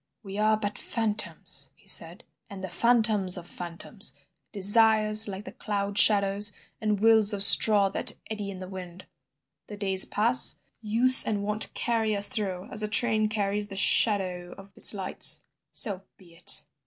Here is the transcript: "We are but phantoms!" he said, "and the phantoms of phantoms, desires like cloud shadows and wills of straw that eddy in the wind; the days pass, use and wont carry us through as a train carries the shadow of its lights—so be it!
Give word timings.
"We 0.23 0.39
are 0.39 0.57
but 0.57 0.79
phantoms!" 0.79 1.69
he 1.75 1.85
said, 1.87 2.23
"and 2.49 2.63
the 2.63 2.69
phantoms 2.69 3.37
of 3.37 3.45
phantoms, 3.45 4.15
desires 4.51 5.27
like 5.27 5.59
cloud 5.59 5.95
shadows 5.99 6.51
and 6.81 6.99
wills 6.99 7.33
of 7.33 7.43
straw 7.43 7.87
that 7.89 8.13
eddy 8.27 8.49
in 8.49 8.57
the 8.57 8.67
wind; 8.67 9.05
the 9.67 9.77
days 9.77 10.05
pass, 10.05 10.55
use 10.81 11.23
and 11.23 11.43
wont 11.43 11.71
carry 11.75 12.15
us 12.15 12.29
through 12.29 12.65
as 12.71 12.81
a 12.81 12.87
train 12.87 13.29
carries 13.29 13.67
the 13.67 13.77
shadow 13.77 14.55
of 14.57 14.71
its 14.75 14.95
lights—so 14.95 16.01
be 16.17 16.33
it! 16.33 16.63